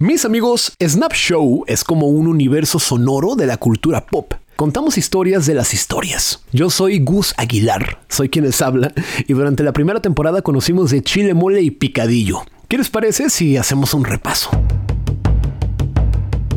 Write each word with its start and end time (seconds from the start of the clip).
Mis 0.00 0.24
amigos, 0.24 0.72
Snap 0.82 1.12
Show 1.12 1.62
es 1.68 1.84
como 1.84 2.08
un 2.08 2.26
universo 2.26 2.80
sonoro 2.80 3.36
de 3.36 3.46
la 3.46 3.58
cultura 3.58 4.04
pop. 4.04 4.34
Contamos 4.56 4.98
historias 4.98 5.46
de 5.46 5.54
las 5.54 5.72
historias. 5.72 6.42
Yo 6.50 6.68
soy 6.68 6.98
Gus 6.98 7.32
Aguilar, 7.36 8.00
soy 8.08 8.28
quien 8.28 8.44
les 8.44 8.60
habla, 8.60 8.92
y 9.28 9.32
durante 9.34 9.62
la 9.62 9.72
primera 9.72 10.02
temporada 10.02 10.42
conocimos 10.42 10.90
de 10.90 11.04
chile 11.04 11.32
mole 11.32 11.62
y 11.62 11.70
picadillo. 11.70 12.40
¿Qué 12.66 12.76
les 12.76 12.90
parece 12.90 13.30
si 13.30 13.56
hacemos 13.56 13.94
un 13.94 14.04
repaso? 14.04 14.50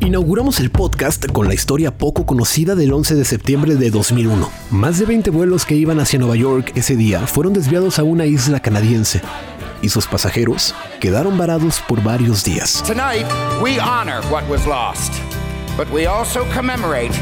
Inauguramos 0.00 0.58
el 0.58 0.70
podcast 0.70 1.26
con 1.30 1.48
la 1.48 1.54
historia 1.54 1.98
poco 1.98 2.24
conocida 2.24 2.74
del 2.76 2.94
11 2.94 3.14
de 3.14 3.26
septiembre 3.26 3.76
de 3.76 3.90
2001. 3.90 4.48
Más 4.70 4.98
de 4.98 5.04
20 5.04 5.28
vuelos 5.28 5.66
que 5.66 5.76
iban 5.76 6.00
hacia 6.00 6.18
Nueva 6.18 6.36
York 6.36 6.72
ese 6.76 6.96
día 6.96 7.26
fueron 7.26 7.52
desviados 7.52 7.98
a 7.98 8.04
una 8.04 8.24
isla 8.24 8.60
canadiense 8.60 9.20
y 9.82 9.88
sus 9.88 10.06
pasajeros 10.06 10.74
quedaron 11.00 11.36
varados 11.38 11.82
por 11.88 12.02
varios 12.02 12.44
días. 12.44 12.82
Tonight, 12.86 13.26
we 13.62 13.78
honor 13.78 14.22
what 14.30 14.48
was 14.48 14.66
lost, 14.66 15.12
but 15.76 15.88
we 15.90 16.06
also 16.06 16.44
commemorate 16.54 17.14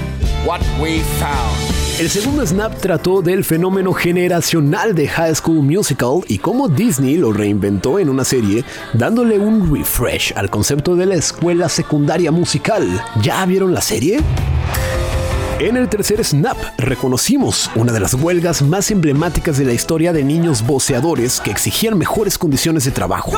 what 0.45 0.61
we 0.81 1.01
found. 1.19 1.77
El 1.99 2.11
segundo 2.11 2.47
snap 2.47 2.79
trató 2.79 3.23
del 3.23 3.43
fenómeno 3.43 3.95
generacional 3.95 4.95
de 4.95 5.09
High 5.09 5.35
School 5.35 5.63
Musical 5.63 6.21
y 6.29 6.37
cómo 6.37 6.69
Disney 6.69 7.17
lo 7.17 7.33
reinventó 7.33 7.99
en 7.99 8.11
una 8.11 8.23
serie, 8.23 8.65
dándole 8.93 9.39
un 9.39 9.75
refresh 9.75 10.35
al 10.37 10.51
concepto 10.51 10.95
de 10.95 11.07
la 11.07 11.15
escuela 11.15 11.71
secundaria 11.71 12.31
musical. 12.31 12.87
¿Ya 13.23 13.47
vieron 13.47 13.73
la 13.73 13.81
serie? 13.81 14.21
En 15.59 15.79
el 15.79 15.89
tercer 15.89 16.23
snap 16.23 16.59
reconocimos 16.77 17.71
una 17.77 17.91
de 17.91 17.99
las 17.99 18.13
huelgas 18.13 18.61
más 18.61 18.91
emblemáticas 18.91 19.57
de 19.57 19.65
la 19.65 19.73
historia 19.73 20.13
de 20.13 20.23
niños 20.23 20.67
voceadores 20.67 21.41
que 21.41 21.51
exigían 21.51 21.97
mejores 21.97 22.37
condiciones 22.37 22.85
de 22.85 22.91
trabajo. 22.91 23.33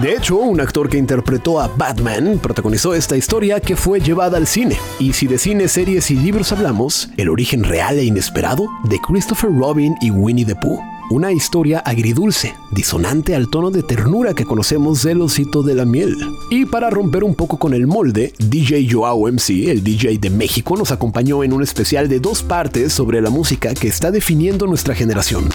De 0.00 0.12
hecho, 0.12 0.38
un 0.38 0.60
actor 0.60 0.88
que 0.88 0.98
interpretó 0.98 1.60
a 1.60 1.68
Batman 1.68 2.40
protagonizó 2.42 2.94
esta 2.94 3.16
historia 3.16 3.60
que 3.60 3.76
fue 3.76 4.00
llevada 4.00 4.38
al 4.38 4.48
cine. 4.48 4.76
Y 4.98 5.12
si 5.12 5.28
de 5.28 5.38
cine, 5.38 5.68
series 5.68 6.10
y 6.10 6.16
libros 6.16 6.50
hablamos, 6.50 7.08
el 7.16 7.28
origen 7.28 7.62
real 7.62 7.96
e 7.96 8.04
inesperado 8.04 8.66
de 8.82 8.98
Christopher 9.06 9.50
Robin 9.56 9.94
y 10.00 10.10
Winnie 10.10 10.44
the 10.44 10.56
Pooh. 10.56 10.91
Una 11.12 11.30
historia 11.30 11.80
agridulce, 11.80 12.54
disonante 12.70 13.34
al 13.34 13.50
tono 13.50 13.70
de 13.70 13.82
ternura 13.82 14.32
que 14.32 14.46
conocemos 14.46 15.02
del 15.02 15.20
osito 15.20 15.62
de 15.62 15.74
la 15.74 15.84
miel. 15.84 16.16
Y 16.48 16.64
para 16.64 16.88
romper 16.88 17.22
un 17.22 17.34
poco 17.34 17.58
con 17.58 17.74
el 17.74 17.86
molde, 17.86 18.32
DJ 18.38 18.88
Joao 18.90 19.30
MC, 19.30 19.68
el 19.68 19.84
DJ 19.84 20.16
de 20.16 20.30
México, 20.30 20.74
nos 20.74 20.90
acompañó 20.90 21.44
en 21.44 21.52
un 21.52 21.62
especial 21.62 22.08
de 22.08 22.18
dos 22.18 22.42
partes 22.42 22.94
sobre 22.94 23.20
la 23.20 23.28
música 23.28 23.74
que 23.74 23.88
está 23.88 24.10
definiendo 24.10 24.66
nuestra 24.66 24.94
generación. 24.94 25.50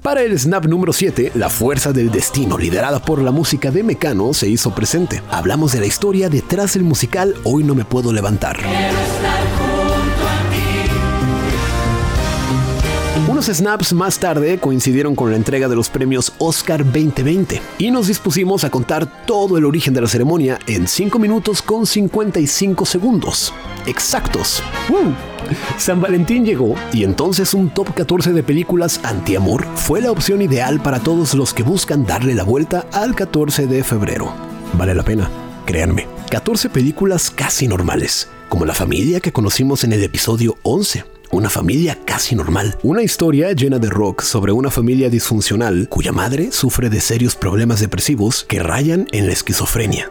Para 0.00 0.22
el 0.22 0.38
snap 0.38 0.64
número 0.64 0.94
7, 0.94 1.32
la 1.34 1.50
fuerza 1.50 1.92
del 1.92 2.10
destino, 2.10 2.56
liderada 2.56 2.98
por 2.98 3.20
la 3.20 3.30
música 3.30 3.70
de 3.70 3.82
Mecano, 3.82 4.32
se 4.32 4.48
hizo 4.48 4.74
presente. 4.74 5.20
Hablamos 5.30 5.72
de 5.72 5.80
la 5.80 5.86
historia 5.86 6.30
detrás 6.30 6.72
del 6.72 6.82
musical 6.84 7.34
Hoy 7.44 7.62
no 7.62 7.74
me 7.74 7.84
puedo 7.84 8.10
levantar. 8.10 8.56
Snaps 13.46 13.92
más 13.92 14.18
tarde 14.18 14.58
coincidieron 14.58 15.14
con 15.14 15.30
la 15.30 15.36
entrega 15.36 15.68
de 15.68 15.76
los 15.76 15.90
premios 15.90 16.32
Oscar 16.38 16.84
2020 16.84 17.60
y 17.78 17.90
nos 17.90 18.06
dispusimos 18.06 18.64
a 18.64 18.70
contar 18.70 19.26
todo 19.26 19.58
el 19.58 19.64
origen 19.64 19.92
de 19.92 20.00
la 20.00 20.06
ceremonia 20.06 20.58
en 20.66 20.88
5 20.88 21.18
minutos 21.18 21.60
con 21.60 21.86
55 21.86 22.86
segundos. 22.86 23.52
Exactos. 23.86 24.62
San 25.76 26.00
Valentín 26.00 26.44
llegó 26.44 26.74
y 26.92 27.04
entonces 27.04 27.54
un 27.54 27.70
top 27.70 27.94
14 27.94 28.32
de 28.32 28.42
películas 28.42 29.00
anti-amor 29.02 29.66
fue 29.74 30.00
la 30.00 30.10
opción 30.10 30.40
ideal 30.40 30.80
para 30.80 31.00
todos 31.00 31.34
los 31.34 31.52
que 31.52 31.62
buscan 31.62 32.06
darle 32.06 32.34
la 32.34 32.44
vuelta 32.44 32.86
al 32.92 33.14
14 33.14 33.66
de 33.66 33.84
febrero. 33.84 34.32
Vale 34.78 34.94
la 34.94 35.02
pena, 35.02 35.30
créanme. 35.66 36.06
14 36.30 36.70
películas 36.70 37.30
casi 37.30 37.68
normales, 37.68 38.28
como 38.48 38.64
la 38.64 38.74
familia 38.74 39.20
que 39.20 39.32
conocimos 39.32 39.84
en 39.84 39.92
el 39.92 40.02
episodio 40.02 40.56
11 40.62 41.13
una 41.34 41.50
familia 41.50 41.98
casi 42.04 42.36
normal. 42.36 42.78
Una 42.84 43.02
historia 43.02 43.52
llena 43.52 43.80
de 43.80 43.90
rock 43.90 44.22
sobre 44.22 44.52
una 44.52 44.70
familia 44.70 45.10
disfuncional 45.10 45.88
cuya 45.88 46.12
madre 46.12 46.52
sufre 46.52 46.88
de 46.90 47.00
serios 47.00 47.34
problemas 47.34 47.80
depresivos 47.80 48.44
que 48.44 48.60
rayan 48.60 49.08
en 49.10 49.26
la 49.26 49.32
esquizofrenia. 49.32 50.10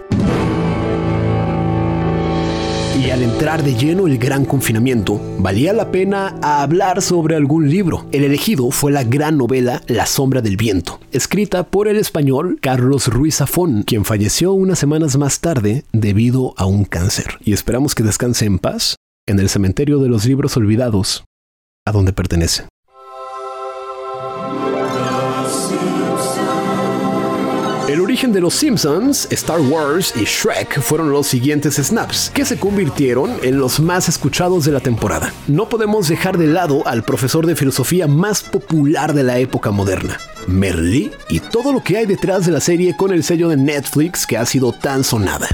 Y 3.01 3.09
al 3.09 3.23
entrar 3.23 3.63
de 3.63 3.73
lleno 3.73 4.06
el 4.07 4.17
gran 4.17 4.45
confinamiento, 4.45 5.19
valía 5.39 5.73
la 5.73 5.91
pena 5.91 6.35
hablar 6.41 7.01
sobre 7.01 7.35
algún 7.35 7.69
libro. 7.69 8.06
El 8.12 8.23
elegido 8.23 8.69
fue 8.72 8.91
la 8.91 9.03
gran 9.03 9.38
novela 9.38 9.81
La 9.88 10.06
sombra 10.06 10.41
del 10.41 10.57
viento, 10.57 11.00
escrita 11.12 11.63
por 11.63 11.88
el 11.88 11.97
español 11.97 12.59
Carlos 12.62 13.07
Ruiz 13.07 13.38
Zafón, 13.38 13.83
quien 13.83 14.06
falleció 14.06 14.53
unas 14.53 14.79
semanas 14.79 15.17
más 15.17 15.39
tarde 15.39 15.85
debido 15.91 16.53
a 16.57 16.66
un 16.66 16.85
cáncer. 16.85 17.39
Y 17.44 17.53
esperamos 17.53 17.95
que 17.95 18.03
descanse 18.03 18.45
en 18.45 18.59
paz 18.59 18.95
en 19.28 19.39
el 19.39 19.50
cementerio 19.50 20.00
de 20.00 20.09
los 20.09 20.25
libros 20.25 20.57
olvidados, 20.57 21.23
a 21.85 21.91
donde 21.91 22.13
pertenece. 22.13 22.67
El 27.85 27.99
origen 27.99 28.31
de 28.31 28.39
los 28.39 28.53
Simpsons, 28.53 29.27
Star 29.29 29.59
Wars 29.59 30.13
y 30.16 30.23
Shrek 30.23 30.79
fueron 30.79 31.11
los 31.11 31.27
siguientes 31.27 31.75
snaps, 31.75 32.31
que 32.33 32.45
se 32.45 32.57
convirtieron 32.57 33.31
en 33.44 33.59
los 33.59 33.81
más 33.81 34.07
escuchados 34.07 34.63
de 34.63 34.71
la 34.71 34.79
temporada. 34.79 35.33
No 35.49 35.67
podemos 35.67 36.07
dejar 36.07 36.38
de 36.38 36.47
lado 36.47 36.88
al 36.88 37.03
profesor 37.03 37.45
de 37.45 37.57
filosofía 37.57 38.07
más 38.07 38.41
popular 38.41 39.13
de 39.13 39.23
la 39.23 39.38
época 39.38 39.71
moderna, 39.71 40.17
Merlí 40.47 41.11
y 41.29 41.41
todo 41.41 41.73
lo 41.73 41.83
que 41.83 41.97
hay 41.97 42.05
detrás 42.05 42.45
de 42.45 42.53
la 42.53 42.61
serie 42.61 42.95
con 42.95 43.11
el 43.11 43.21
sello 43.21 43.49
de 43.49 43.57
Netflix 43.57 44.25
que 44.25 44.38
ha 44.38 44.45
sido 44.45 44.71
tan 44.71 45.03
sonada. 45.03 45.50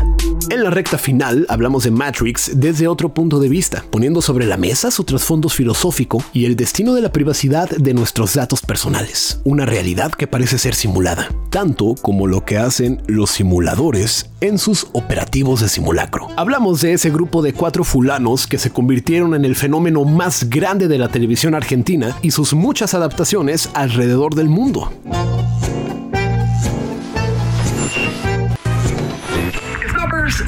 En 0.49 0.63
la 0.63 0.69
recta 0.69 0.97
final 0.97 1.45
hablamos 1.49 1.83
de 1.83 1.91
Matrix 1.91 2.51
desde 2.55 2.87
otro 2.87 3.13
punto 3.13 3.39
de 3.39 3.49
vista, 3.49 3.83
poniendo 3.91 4.21
sobre 4.21 4.45
la 4.45 4.57
mesa 4.57 4.89
su 4.89 5.03
trasfondo 5.03 5.49
filosófico 5.49 6.23
y 6.33 6.45
el 6.45 6.55
destino 6.55 6.93
de 6.93 7.01
la 7.01 7.11
privacidad 7.11 7.69
de 7.69 7.93
nuestros 7.93 8.33
datos 8.33 8.61
personales, 8.61 9.41
una 9.43 9.65
realidad 9.65 10.11
que 10.11 10.27
parece 10.27 10.57
ser 10.57 10.73
simulada, 10.73 11.29
tanto 11.49 11.95
como 12.01 12.18
lo 12.27 12.45
que 12.45 12.57
hacen 12.57 13.01
los 13.07 13.31
simuladores 13.31 14.29
en 14.41 14.57
sus 14.57 14.87
operativos 14.93 15.61
de 15.61 15.69
simulacro. 15.69 16.27
Hablamos 16.37 16.81
de 16.81 16.93
ese 16.93 17.09
grupo 17.09 17.41
de 17.41 17.53
cuatro 17.53 17.83
fulanos 17.83 18.47
que 18.47 18.57
se 18.57 18.71
convirtieron 18.71 19.35
en 19.35 19.45
el 19.45 19.55
fenómeno 19.55 20.05
más 20.05 20.49
grande 20.49 20.87
de 20.87 20.97
la 20.97 21.09
televisión 21.09 21.55
argentina 21.55 22.15
y 22.21 22.31
sus 22.31 22.53
muchas 22.53 22.93
adaptaciones 22.93 23.69
alrededor 23.73 24.35
del 24.35 24.49
mundo. 24.49 24.91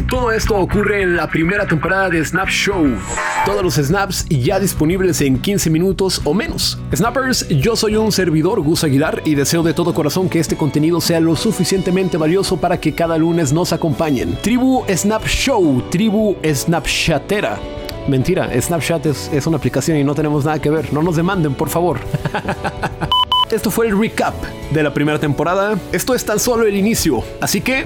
Todo 0.09 0.31
esto 0.31 0.55
ocurre 0.55 1.01
en 1.01 1.15
la 1.15 1.27
primera 1.27 1.65
temporada 1.65 2.09
de 2.09 2.23
Snap 2.23 2.47
Show. 2.49 2.97
Todos 3.45 3.63
los 3.63 3.75
snaps 3.75 4.25
ya 4.29 4.59
disponibles 4.59 5.21
en 5.21 5.39
15 5.39 5.69
minutos 5.69 6.21
o 6.23 6.33
menos. 6.33 6.77
Snappers, 6.93 7.47
yo 7.49 7.75
soy 7.75 7.95
un 7.95 8.11
servidor, 8.11 8.61
Gus 8.61 8.83
Aguilar, 8.83 9.21
y 9.25 9.35
deseo 9.35 9.63
de 9.63 9.73
todo 9.73 9.93
corazón 9.93 10.29
que 10.29 10.39
este 10.39 10.55
contenido 10.55 11.01
sea 11.01 11.19
lo 11.19 11.35
suficientemente 11.35 12.17
valioso 12.17 12.57
para 12.57 12.79
que 12.79 12.93
cada 12.93 13.17
lunes 13.17 13.53
nos 13.53 13.73
acompañen. 13.73 14.37
Tribu 14.41 14.83
Snap 14.87 15.25
Show, 15.25 15.83
tribu 15.89 16.35
Snapchatera. 16.45 17.57
Mentira, 18.07 18.49
Snapchat 18.59 19.05
es, 19.05 19.29
es 19.33 19.47
una 19.47 19.57
aplicación 19.57 19.97
y 19.97 20.03
no 20.03 20.15
tenemos 20.15 20.45
nada 20.45 20.59
que 20.59 20.69
ver. 20.69 20.93
No 20.93 21.01
nos 21.01 21.15
demanden, 21.15 21.53
por 21.53 21.69
favor. 21.69 21.99
Esto 23.51 23.69
fue 23.69 23.87
el 23.87 23.99
recap 23.99 24.33
de 24.71 24.81
la 24.81 24.93
primera 24.93 25.19
temporada. 25.19 25.77
Esto 25.91 26.15
es 26.15 26.23
tan 26.23 26.39
solo 26.39 26.65
el 26.65 26.75
inicio. 26.75 27.21
Así 27.41 27.59
que, 27.59 27.83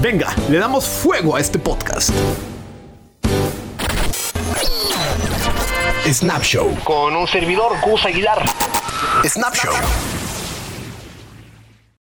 venga, 0.00 0.34
le 0.48 0.58
damos 0.58 0.86
fuego 0.86 1.36
a 1.36 1.40
este 1.40 1.58
podcast. 1.58 2.10
Snap 6.12 6.42
Show. 6.42 6.74
Con 6.84 7.14
un 7.14 7.26
servidor 7.26 7.72
Gus 7.82 8.04
Aguilar. 8.06 8.42
Snap 9.24 9.54
Show. 9.54 9.74